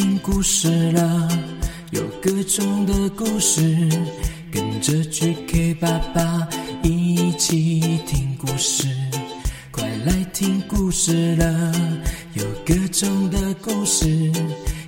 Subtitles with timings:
[0.00, 1.28] 听故事了，
[1.90, 3.60] 有各种的故事，
[4.50, 6.48] 跟着 GK 爸爸
[6.82, 8.88] 一起听故事。
[9.70, 11.74] 快来听故事了，
[12.32, 14.32] 有各种的故事，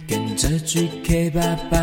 [0.08, 1.78] 跟着 GK 爸爸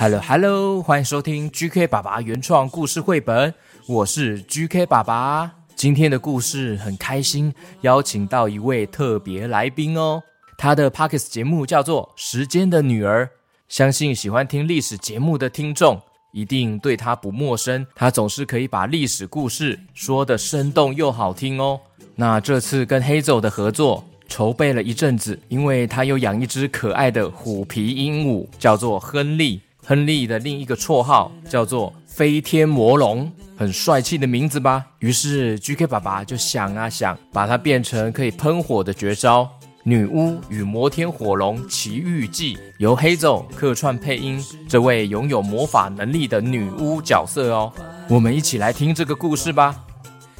[0.00, 3.52] ，Hello Hello，欢迎收听 GK 爸爸原创故事绘本，
[3.88, 5.50] 我是 GK 爸爸。
[5.74, 10.22] 今天的故事很开心，邀请到一位特别来宾哦。
[10.56, 13.24] 他的 Pockets 节目叫做《时间的女儿》，
[13.68, 16.00] 相信喜欢听历史节目的听众。
[16.30, 21.80] 一定对他不陌生，他总是可以把历史故事说得生动又好听哦。
[22.14, 29.60] 那这次跟 Hazel 的合作筹备了一阵子，因为他有养一只可爱的虎皮鹦鹉，叫做亨利。
[29.88, 34.84] 亨利的另一个绰号叫做飞天魔龙，很帅气的名字吧？
[34.98, 39.48] 于是 GK 爸爸就想啊想，把它变成可以喷火的绝招。
[39.84, 47.72] 女巫与摩天火龙奇遇记由 Hazel 客串配音，这位拥有魔法能力的女巫角色哦，
[48.10, 49.86] 我们一起来听这个故事吧。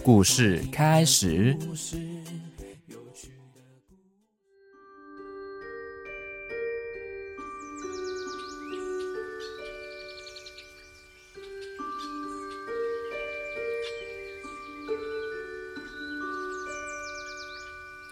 [0.03, 1.57] 故事开始。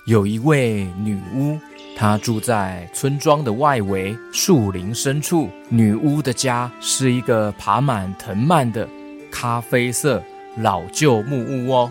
[0.06, 1.58] 有一位女巫，
[1.96, 5.50] 她住在村庄的外围树林深处。
[5.68, 8.88] 女巫的家是一个爬满藤蔓的
[9.32, 10.22] 咖啡色
[10.58, 11.90] 老旧木屋哦。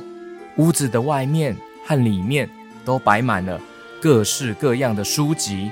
[0.56, 1.54] 屋子的外面
[1.86, 2.50] 和里面
[2.86, 3.60] 都摆满了
[4.02, 5.70] 各式各样的书籍，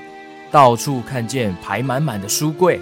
[0.52, 2.78] 到处看见排满满的书柜，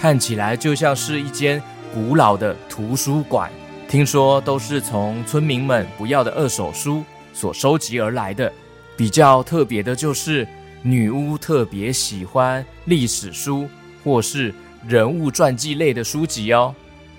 [0.00, 1.62] 看起来就像是一间
[1.94, 3.48] 古老的图书馆。
[3.88, 8.52] 听说都是从村民们不要的二手书所收集而来的。
[9.00, 10.46] 比较特别的就是，
[10.82, 13.66] 女巫特别喜欢历史书
[14.04, 14.54] 或是
[14.86, 16.74] 人物传记类的书籍哦。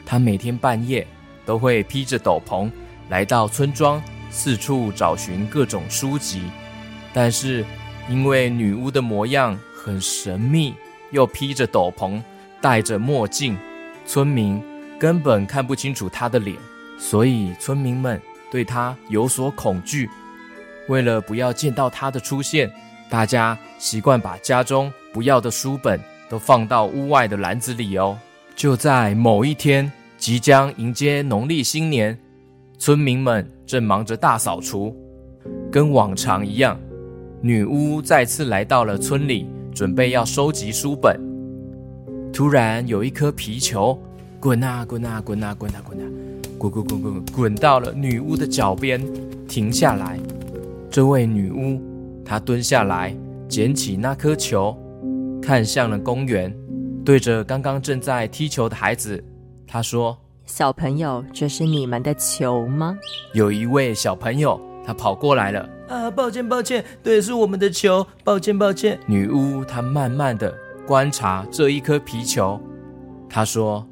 [0.05, 1.07] 她每天半夜
[1.43, 2.69] 都会披着斗篷
[3.09, 3.99] 来到村庄，
[4.29, 6.43] 四处找寻各种书籍。
[7.15, 7.65] 但是
[8.07, 10.75] 因为女巫的模样很神秘，
[11.09, 12.21] 又披着斗篷，
[12.61, 13.57] 戴着墨镜，
[14.05, 14.61] 村民
[14.99, 16.55] 根本看不清楚她的脸，
[16.99, 18.21] 所以村民们
[18.51, 20.07] 对她有所恐惧。
[20.91, 22.69] 为了不要见到他的出现，
[23.09, 25.97] 大家习惯把家中不要的书本
[26.29, 28.19] 都放到屋外的篮子里哦。
[28.57, 32.19] 就在某一天，即将迎接农历新年，
[32.77, 34.93] 村民们正忙着大扫除，
[35.71, 36.77] 跟往常一样，
[37.41, 41.17] 女巫再次来到了村里，准备要收集书本。
[42.33, 43.97] 突然，有一颗皮球
[44.41, 46.03] 滚啊滚啊滚啊滚啊滚啊，
[46.57, 49.01] 滚滚滚滚滚到了女巫的脚边，
[49.47, 50.19] 停下来。
[50.91, 51.81] 这位女巫，
[52.25, 53.15] 她蹲下来
[53.47, 54.77] 捡起那颗球，
[55.41, 56.53] 看向了公园，
[57.05, 59.23] 对着刚刚正在踢球的孩子，
[59.65, 62.97] 她说：“小朋友，这是你们的球吗？”
[63.33, 65.69] 有一位小朋友，他跑过来了。
[65.87, 68.99] 啊，抱歉，抱歉，对，是我们的球，抱歉，抱歉。
[69.05, 70.53] 女巫她慢慢的
[70.85, 72.59] 观察这一颗皮球，
[73.29, 73.87] 她说：“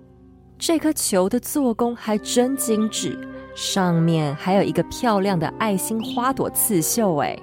[0.59, 3.17] 这颗球的做工还真精致。”
[3.59, 7.37] 上面还有一个漂亮的爱心花朵刺绣，哎，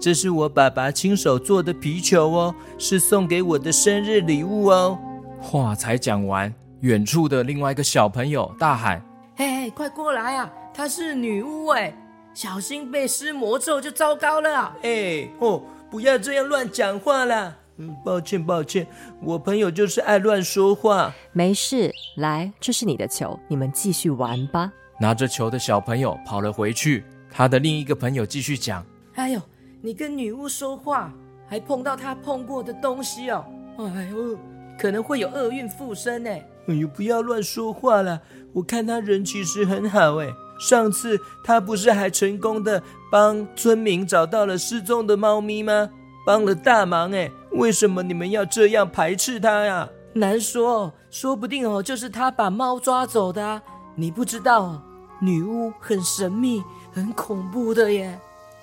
[0.00, 4.98] 这是我爸爸亲手做的皮球哦，是送给我的生日礼物哦。
[5.38, 9.04] 话才讲完，远处的另外一个小朋友大喊
[9.36, 10.50] ：“嘿嘿，快过来啊！
[10.72, 11.94] 她是女巫哎，
[12.32, 14.76] 小心被施魔咒就糟糕了啊！
[14.80, 17.54] 哎哦，不要这样乱讲话啦。
[17.76, 18.86] 嗯，抱歉抱歉，
[19.22, 21.12] 我朋友就是爱乱说话。
[21.32, 29.40] 没事，来，这是你的球，你们继续玩吧。”拿着球的小朋友跑了回去，他的另一个朋友继续讲：“哎呦，
[29.80, 31.12] 你跟女巫说话，
[31.46, 33.44] 还碰到她碰过的东西哦，
[33.78, 34.36] 哎呦，
[34.78, 36.30] 可能会有厄运附身呢。
[36.66, 38.20] 哎呦，不要乱说话了，
[38.52, 40.28] 我看他人其实很好哎。
[40.58, 42.82] 上次他不是还成功的
[43.12, 45.88] 帮村民找到了失踪的猫咪吗？
[46.26, 49.88] 帮了大忙哎，为什么你们要这样排斥他呀？
[50.14, 53.62] 难说，说不定哦，就是他把猫抓走的啊，
[53.94, 54.82] 你不知道哦。”
[55.20, 56.62] 女巫很神秘，
[56.92, 58.18] 很恐怖的耶。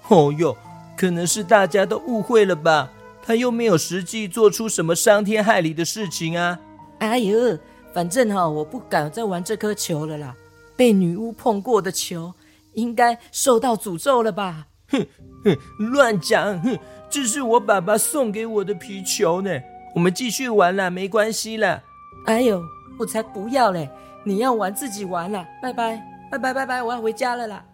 [0.07, 0.55] 哦哟，
[0.97, 2.89] 可能是大家都误会了吧？
[3.21, 6.59] 她又没有实际做出什么伤天害理的事情啊。
[6.99, 7.57] 哎呦，
[7.93, 10.35] 反正哈，我不敢再玩这颗球了啦。
[10.75, 12.33] 被女巫碰过的球，
[12.73, 14.67] 应该受到诅咒了吧？
[14.89, 15.05] 哼
[15.43, 16.61] 哼，乱讲！
[16.61, 16.77] 哼，
[17.09, 19.49] 这是我爸爸送给我的皮球呢。
[19.95, 21.81] 我们继续玩啦，没关系啦。
[22.25, 22.61] 哎呦，
[22.99, 23.89] 我才不要嘞！
[24.23, 27.65] 你要玩自己玩啦，拜拜拜拜拜拜，我要回家了啦。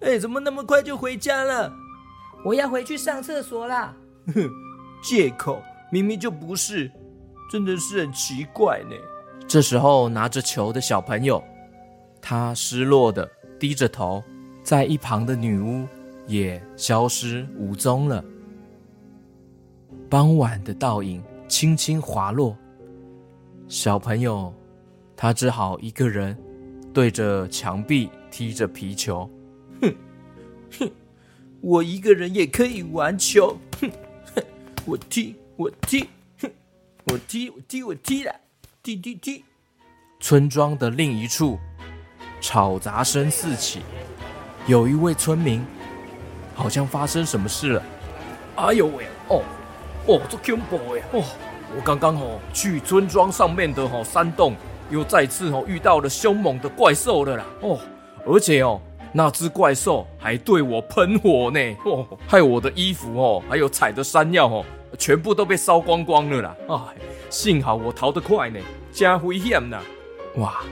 [0.00, 1.72] 哎，怎么那么快就回家了？
[2.44, 3.94] 我要回去上厕所啦。
[4.34, 4.48] 哼，
[5.02, 5.60] 借口，
[5.90, 6.90] 明明就不是，
[7.50, 8.96] 真的是很奇怪呢。
[9.46, 11.42] 这时候拿着球的小朋友，
[12.20, 13.28] 他失落的
[13.58, 14.22] 低着头，
[14.62, 15.86] 在一旁的女巫
[16.26, 18.22] 也消失无踪了。
[20.10, 22.56] 傍晚的倒影轻轻滑落，
[23.66, 24.52] 小朋友
[25.16, 26.36] 他只好一个人
[26.92, 29.30] 对着墙壁踢着皮球。
[29.80, 29.94] 哼
[30.78, 30.90] 哼，
[31.60, 33.56] 我一个人也可以玩球。
[33.80, 33.90] 哼
[34.34, 34.42] 哼，
[34.84, 36.08] 我踢我踢，
[36.40, 36.50] 哼，
[37.06, 38.34] 我踢我踢我踢了。
[38.82, 39.44] 踢踢踢！
[40.20, 41.58] 村庄的另一处，
[42.40, 43.80] 吵杂声四起。
[44.66, 45.64] 有一位村民，
[46.54, 47.82] 好像发生什么事了。
[48.56, 49.06] 哎呦喂！
[49.28, 49.42] 哦
[50.06, 51.02] 哦，这恐怖哎！
[51.12, 51.22] 哦，
[51.76, 54.54] 我刚刚哦去村庄上面的哦山洞，
[54.90, 57.44] 又再次哦遇到了凶猛的怪兽了啦！
[57.60, 57.78] 哦，
[58.26, 58.80] 而且哦
[59.12, 61.60] 那只怪兽还对我喷火呢！
[61.84, 64.64] 哦，害我的衣服哦还有采的山药哦
[64.98, 66.56] 全部都被烧光光了啦！
[66.68, 66.76] 哎。
[67.30, 68.58] 幸好我逃得快呢，
[68.90, 69.78] 加危险呐！
[70.36, 70.62] 哇，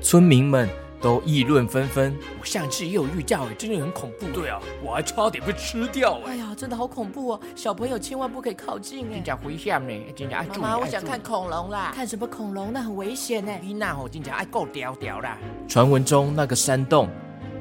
[0.00, 0.68] 村民们
[1.00, 2.16] 都议论纷纷。
[2.38, 4.26] 我上次也有遇到，真的很恐怖。
[4.32, 6.20] 对啊，我还差点被吃掉。
[6.26, 7.40] 哎呀，真的好恐怖哦！
[7.56, 9.94] 小朋友千万不可以靠近哎，真的危险呢！
[10.14, 10.62] 真的爱注意。
[10.62, 11.92] 妈妈，我想看恐龙啦！
[11.94, 12.72] 看什么恐龙？
[12.72, 13.52] 那很危险呢！
[13.62, 15.38] 你那吼，真的爱够屌屌啦！
[15.68, 17.08] 传闻中那个山洞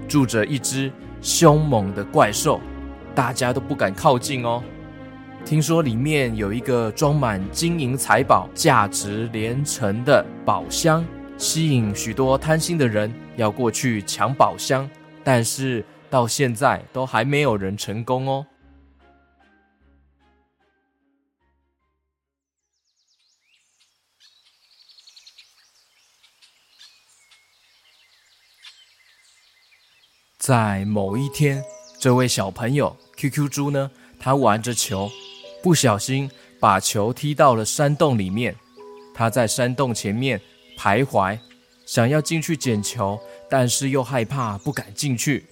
[0.07, 0.91] 住着一只
[1.21, 2.59] 凶猛的怪兽，
[3.15, 4.63] 大家都不敢靠近哦。
[5.45, 11.03] 听说里面有一个装满金银财宝、价值连城的宝箱，
[11.39, 14.88] 吸引许多贪心的人要过去抢宝箱，
[15.24, 18.45] 但是到现在都还没有人成功哦。
[30.38, 31.63] 在某一天，
[32.00, 33.89] 这位小朋友 QQ 猪呢，
[34.19, 35.09] 他玩着球。
[35.63, 38.56] 不小心把球踢到了山洞里面，
[39.13, 40.41] 他在山洞前面
[40.80, 41.38] 徘徊，
[41.86, 45.46] 想要进去捡球，但是又害怕不敢进去。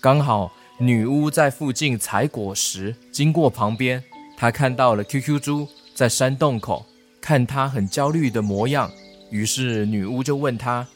[0.00, 4.02] 刚好女巫在附近采果实，经过旁边，
[4.36, 6.84] 她看到了 QQ 猪在山洞口，
[7.20, 8.90] 看她很焦虑的模样，
[9.30, 10.88] 于是女巫就问她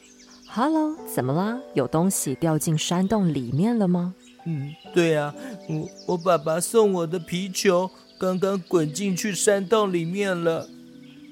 [0.49, 1.57] ：“Hello，怎么啦？
[1.73, 4.13] 有东西掉进山洞里面了吗
[4.45, 5.33] ？”“嗯，对啊，
[5.69, 7.89] 我我爸爸送我的皮球。”
[8.19, 10.69] 刚刚滚进去山洞里面了，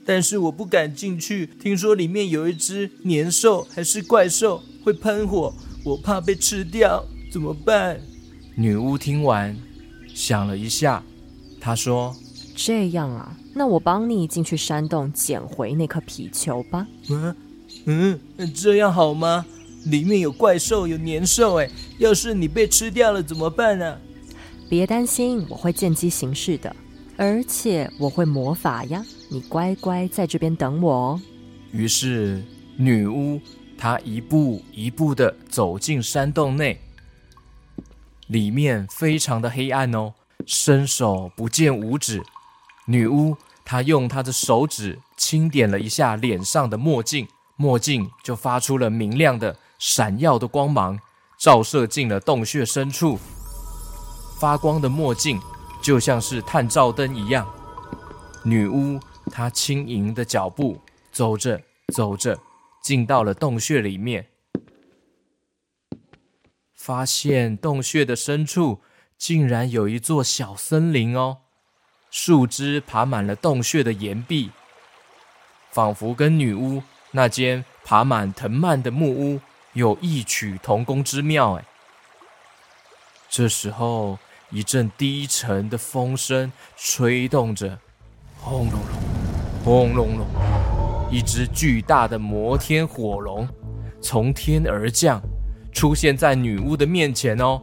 [0.06, 1.48] 但是我不敢进去。
[1.60, 5.54] 听说里面有一只年兽还是怪兽，会喷火，
[5.84, 8.00] 我怕被吃掉，怎么办？
[8.56, 9.58] 女巫听完，
[10.14, 11.04] 想了一下，
[11.60, 12.16] 她说
[12.56, 17.36] ：“这样啊，那我帮你进去山洞捡回那颗皮球吧。”嗯
[17.86, 18.20] 嗯，
[18.54, 19.46] 这样好吗？
[19.86, 23.98] 里面有怪兽，有年兽，哎，要是你被吃掉了怎么办呢？
[24.70, 26.76] 别担心，我会见机行事的，
[27.18, 29.06] 而且我会魔法呀！
[29.30, 31.22] 你乖乖在这边等我哦。
[31.72, 32.44] 于是
[32.78, 33.40] 女巫
[33.78, 36.82] 她一步一步地走进山洞内，
[38.28, 40.14] 里面非常的黑暗哦，
[40.46, 42.24] 伸手不见五指。
[42.86, 51.00] 女巫她用她的手指轻点了一下脸上的墨镜，墨镜就发出了明亮的、闪耀的光芒，
[51.38, 53.20] 照射进了洞穴深处。
[54.40, 55.40] 发光的墨镜
[55.82, 57.52] 就像是探照灯一样。
[58.44, 59.00] 女巫
[59.32, 60.80] 她轻盈的脚步
[61.12, 61.62] 走着
[61.94, 62.40] 走着，
[62.82, 64.28] 进到了洞穴里面，
[66.74, 68.82] 发现洞穴的深处
[69.18, 71.40] 竟然有一座小森林哦，
[72.10, 74.52] 树枝爬满了洞穴的岩壁，
[75.72, 79.40] 仿佛跟女巫那间爬满藤蔓的木屋
[79.74, 81.66] 有异曲同工之妙哎。
[83.30, 84.20] 这时候。
[84.52, 87.78] 一阵低沉的风声吹动着，
[88.38, 90.28] 轰隆隆，轰隆隆，
[91.10, 93.48] 一只巨大的摩天火龙
[94.02, 95.22] 从天而降，
[95.72, 97.62] 出现在女巫的面前哦，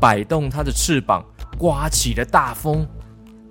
[0.00, 1.24] 摆动它的翅膀，
[1.58, 2.86] 刮起了大风。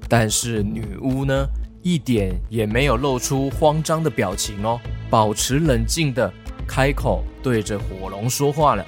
[0.08, 1.46] 但是女巫呢，
[1.82, 4.79] 一点也没有露出慌张的表情哦，
[5.10, 6.32] 保持冷静的
[6.65, 8.86] 开口对着火龙说话了。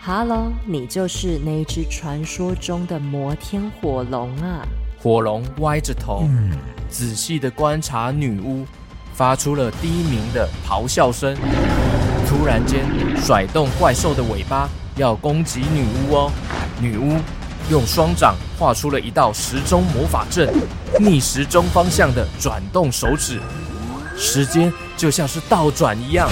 [0.00, 4.66] 哈喽，你就是那只传说中的摩天火龙啊！
[4.98, 6.56] 火龙歪着头，嗯、
[6.88, 8.64] 仔细的观察女巫，
[9.12, 11.36] 发出了低鸣的咆哮声。
[12.28, 12.86] 突然间，
[13.16, 16.32] 甩动怪兽的尾巴，要攻击女巫哦！
[16.80, 17.16] 女巫
[17.68, 20.48] 用双掌画出了一道时钟魔法阵，
[21.00, 23.40] 逆时钟方向的转动手指，
[24.16, 26.30] 时间就像是倒转一样。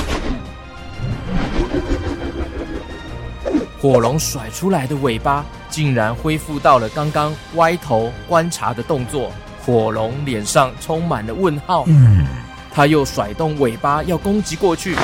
[3.87, 9.31] 火龙甩出来的尾巴竟然恢复到了刚刚歪头观察的动作，
[9.65, 11.85] 火龙脸上充满了问号。
[11.87, 12.27] 嗯，
[12.73, 14.97] 他又甩动尾巴要攻击过去，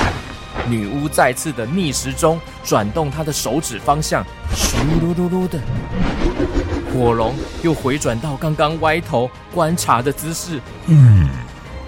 [0.67, 4.21] 女巫再次的逆时钟转动她的手指方向，
[4.53, 5.57] 咻噜噜噜的，
[6.93, 10.59] 火龙又回转到刚刚歪头观察的姿势。
[10.87, 11.29] 嗯，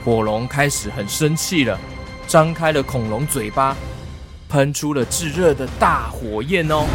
[0.06, 1.78] 火龙开始很生气了，
[2.26, 3.76] 张开了恐龙嘴巴。
[4.48, 6.86] 喷出了炙热的大火焰哦！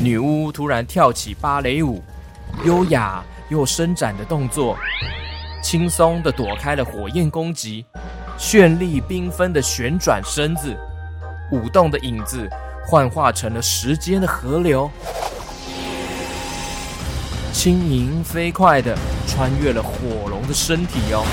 [0.00, 2.02] 女巫突然跳起芭蕾舞，
[2.64, 4.76] 优雅又伸展的动作，
[5.62, 7.84] 轻松的躲开了火焰攻击，
[8.38, 10.76] 绚丽缤纷的旋转身子，
[11.52, 12.48] 舞动的影子
[12.86, 14.90] 幻化成了时间的河流，
[17.52, 18.96] 轻盈飞快的
[19.26, 21.24] 穿越了火龙的身体哦，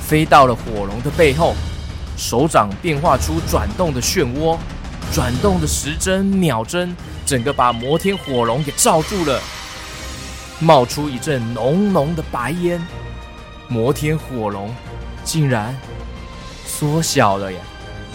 [0.00, 1.54] 飞到了火龙的背后。
[2.20, 4.58] 手掌变化出转动的漩涡，
[5.10, 9.40] 转动的时针、秒针，整个把摩天火龙给罩住了，
[10.58, 12.78] 冒出一阵浓浓的白烟。
[13.68, 14.70] 摩天火龙
[15.24, 15.74] 竟然
[16.66, 17.58] 缩小了呀，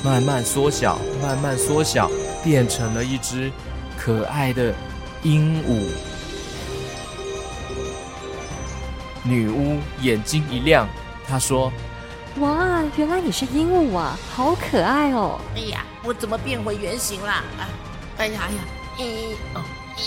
[0.04, 2.08] 慢慢缩小，慢慢缩小，
[2.44, 3.52] 变成了一只
[3.98, 4.72] 可爱的
[5.24, 5.82] 鹦鹉。
[9.24, 10.88] 女巫眼睛一亮，
[11.28, 11.74] 她说。
[12.40, 15.40] 哇，原来你是鹦鹉啊，好可爱哦！
[15.56, 17.44] 哎呀，我怎么变回原形啦？
[17.58, 17.64] 啊，
[18.18, 18.62] 哎呀哎呀，
[18.98, 19.64] 一哦
[19.98, 20.02] 一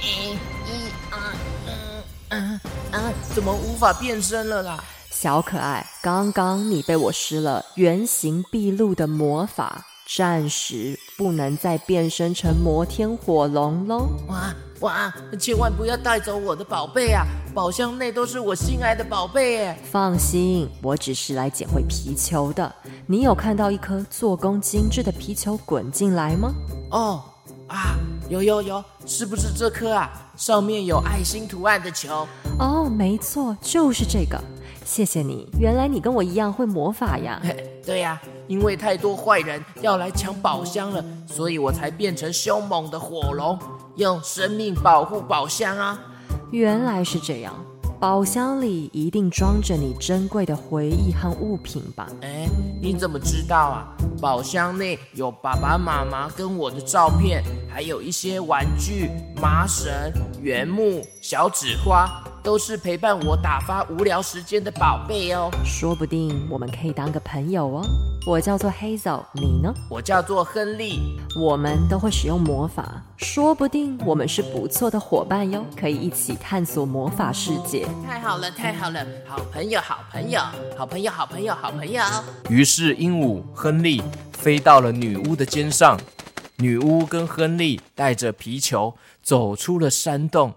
[0.00, 1.34] 一一啊
[1.66, 2.60] 嗯嗯
[2.92, 4.82] 啊，怎么无法变身了啦？
[5.10, 9.84] 小可爱，刚刚你被我施了原形毕露的魔法。
[10.14, 14.08] 暂时不能再变身成摩天火龙喽！
[14.28, 15.14] 哇哇！
[15.38, 17.24] 千万不要带走我的宝贝啊！
[17.54, 19.78] 宝箱内都是我心爱的宝贝哎！
[19.84, 22.74] 放心，我只是来捡回皮球的。
[23.06, 26.54] 你有看到一颗做工精致的皮球滚进来吗？
[26.90, 27.22] 哦
[27.68, 27.94] 啊，
[28.30, 30.10] 有有有，是不是这颗啊？
[30.34, 32.26] 上面有爱心图案的球？
[32.58, 34.40] 哦，没错，就是这个。
[34.86, 37.40] 谢谢你，原来你跟我一样会魔法呀！
[37.84, 38.18] 对呀，
[38.48, 43.58] 因为太多坏人要来抢宝箱了，所以我才变成凶猛的火龙，
[43.96, 46.00] 用生命保护宝箱啊！
[46.52, 47.54] 原来是这样，
[47.98, 52.06] 宝箱里一定装着你珍贵的回忆和物品吧？
[52.20, 52.46] 哎，
[52.78, 53.88] 你怎么知道啊？
[54.20, 59.08] 宝箱内有爸爸妈妈跟我的照片，还有一些玩具、
[59.40, 59.90] 麻绳、
[60.42, 62.22] 原木、小纸花。
[62.42, 67.86] 都是陪伴我打发无聊时间的宝贝哦，说不定我们可以当个朋友哦。
[68.26, 69.72] 我叫做 Hazel，你呢？
[69.88, 77.86] 我叫做亨利，我们都会使用魔法，说不定我们是不错的伙伴哟，可以一起探索魔法世界。
[78.04, 80.40] 太好了，太好了，好朋友，好朋友，
[80.76, 82.02] 好朋友，好朋友，好朋友。
[82.48, 85.96] 于是鹦鹉亨利飞到了女巫的肩上，
[86.56, 90.54] 女巫跟亨利带着皮球走出了山洞。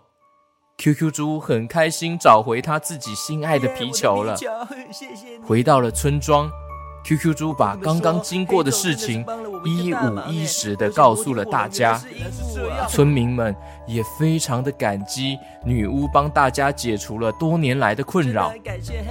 [0.77, 4.36] QQ 猪很开心找回他自己心爱的皮球了。
[5.48, 6.51] 回到了村庄
[7.05, 9.25] ，QQ 猪把刚刚经过的事情
[9.63, 12.00] 一五一十的告诉了大家。
[12.89, 13.55] 村民们
[13.88, 18.53] 也非常的感激女巫帮大家解除了多年来的困扰。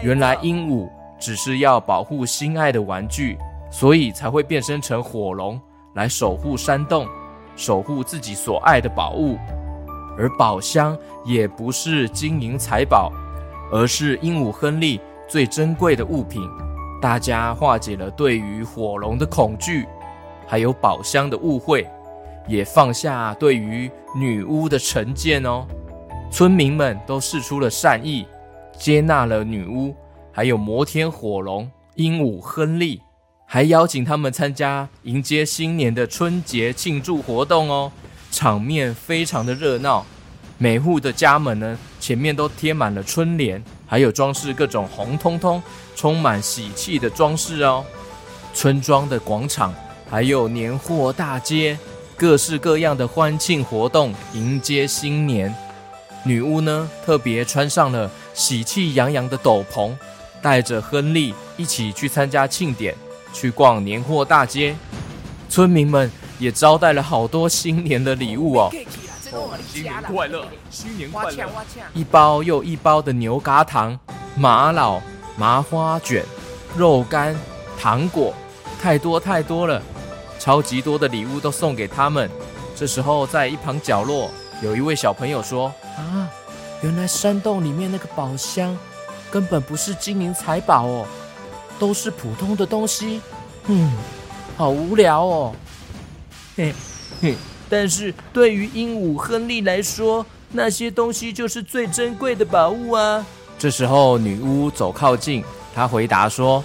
[0.02, 3.38] 原来鹦鹉只是要保护心爱的玩具，
[3.70, 5.58] 所以才会变身成火龙
[5.94, 7.08] 来守护山洞，
[7.56, 9.38] 守护自己所爱的宝物。
[10.16, 13.12] 而宝箱也不是金银财宝，
[13.72, 16.42] 而是鹦鹉亨利最珍贵的物品。
[17.00, 19.86] 大家化解了对于火龙的恐惧，
[20.46, 21.86] 还有宝箱的误会，
[22.48, 25.66] 也放下对于女巫的成见哦。
[26.30, 28.26] 村民们都释出了善意，
[28.78, 29.94] 接纳了女巫，
[30.32, 33.00] 还有摩天火龙鹦鹉亨利，
[33.46, 37.92] 还邀请他们参加迎接新年的春节庆祝活动哦。
[38.34, 40.04] 场面非常的热闹，
[40.58, 45.62] 每户的家门呢，前面都贴满了春联，还有装饰各种红彤彤、
[45.94, 47.84] 充满喜气的装饰哦。
[48.52, 49.72] 村庄的广场
[50.10, 51.78] 还有年货大街，
[52.16, 55.54] 各式各样的欢庆活动迎接新年。
[56.24, 59.92] 女巫呢，特别穿上了喜气洋洋的斗篷，
[60.42, 62.92] 带着亨利一起去参加庆典，
[63.32, 64.74] 去逛年货大街。
[65.48, 66.10] 村民们。
[66.38, 68.70] 也招待了好多新年的礼物哦！
[69.72, 71.48] 新年快乐，新年快乐！
[71.92, 73.98] 一包又一包的牛轧糖、
[74.36, 75.02] 玛瑙、
[75.36, 76.24] 麻花卷、
[76.76, 77.36] 肉干、
[77.78, 78.32] 糖果，
[78.80, 79.82] 太多太多了！
[80.38, 82.30] 超级多的礼物都送给他们，
[82.76, 84.30] 这时候，在一旁角落，
[84.62, 86.28] 有一位小朋友说：“啊，
[86.82, 88.76] 原来山洞里面那个宝箱
[89.30, 91.06] 根本不是金银财宝哦，
[91.78, 93.20] 都是普通的东西。
[93.66, 93.90] 嗯，
[94.56, 95.54] 好无聊哦。
[96.56, 96.72] 嘿，
[97.20, 97.34] 嘿，
[97.68, 103.24] 但是对于鹦鹉亨利来说，那些东西就是最珍贵的宝物啊。”
[103.58, 105.42] 这时候，女巫走靠近，
[105.74, 106.62] 她回答说。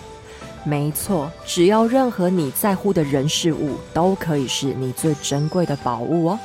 [0.63, 6.39] 没错，只要任何你在乎的人事物，都可以是你最珍贵的宝物哦。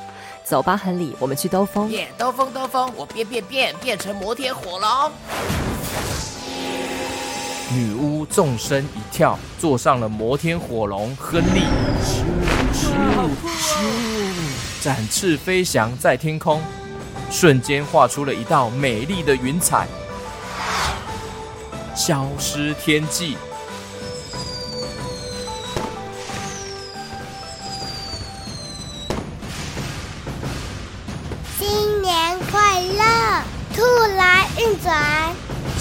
[0.44, 1.90] 走吧，亨利，我们去兜风。
[1.90, 2.90] 耶，兜风，兜风！
[2.96, 5.12] 我变变变，变成摩天火龙。
[7.72, 11.16] 女巫纵身一跳，坐上了摩天火龙。
[11.16, 11.62] 亨利，
[14.82, 16.60] 展翅飞翔在天空，
[17.30, 19.86] 瞬间画出了一道美丽的云彩，
[21.94, 23.36] 消失天际。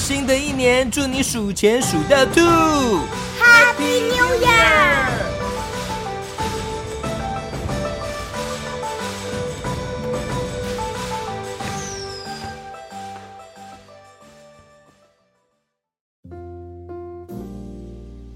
[0.03, 2.41] 新的一年，祝你数钱数到吐
[3.39, 4.35] ！Happy New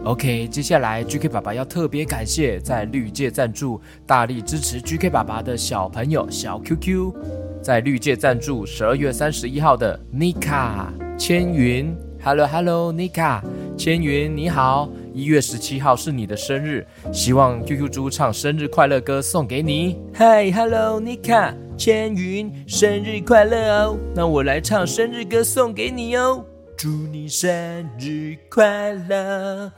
[0.06, 7.14] Year！OK，接下来 GK 爸爸要特别感谢在绿界赞助、大力支持 GK 爸爸的小朋友小 QQ，
[7.62, 11.07] 在绿界赞助十二月三十一号的 Nika。
[11.18, 13.42] 千云，Hello Hello，Nika，
[13.76, 19.98] 千云你好，一月十七号是你的生日，希望 QQ 猪唱生日快乐歌送给你。
[20.14, 26.46] Hi Hello，Nika，千云生日快乐哦，那我来唱生日歌送给你哦。
[26.77, 29.72] 祝你生日快乐，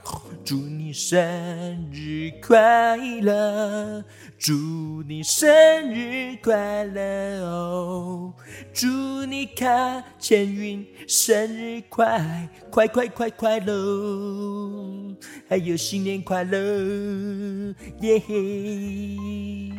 [0.44, 1.18] 祝你生
[1.90, 4.04] 日快乐，
[4.38, 5.48] 祝你生
[5.94, 8.34] 日快乐哦！
[8.74, 8.86] 祝
[9.24, 15.16] 你卡千云生日快快快快快乐，
[15.48, 16.58] 还有新年快乐，
[18.02, 19.72] 耶嘿！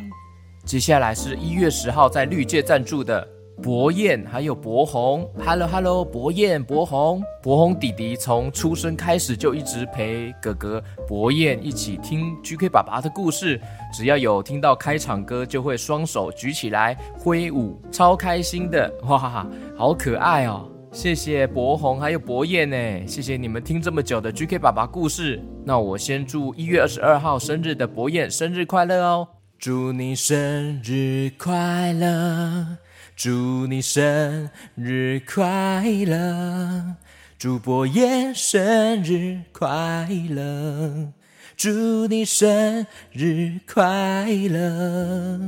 [0.64, 3.41] 接下来是一月十号在绿界赞助的。
[3.62, 13.60] 博彦还有博宏，Hello Hello，博彦博宏，博宏弟弟从出生开始就一直陪哥哥博彦一起听 GK 爸爸的故事，
[13.94, 19.46] 只要有听到开场歌就会双手举起来挥舞，超开心的，哇哈哈，
[19.76, 20.68] 好可爱哦！
[20.90, 25.40] 谢谢博宏还有博彦呢，谢谢你们听这么久的 GK 爸爸故事。
[25.64, 32.81] 那我先祝一月二十二号生日的博彦生日快乐哦，祝你生日快乐。
[33.24, 36.96] 祝你生日快乐，
[37.38, 41.12] 祝博彦生日快乐，
[41.56, 45.38] 祝你生日快乐。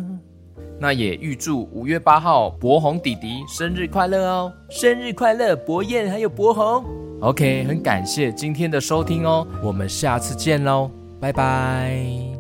[0.79, 4.25] 那也预祝五月八号博宏弟弟生日快乐！
[4.25, 4.53] 哦！
[4.71, 6.85] 生日快乐，博彦还有博宏。
[7.23, 10.89] OK，很感谢今天的收听哦，我们下次见喽，
[11.21, 12.34] 拜拜。